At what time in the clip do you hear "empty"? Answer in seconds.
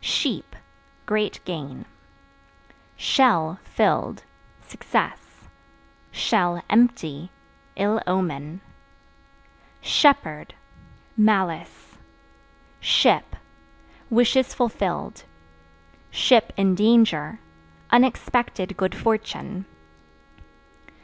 6.68-7.30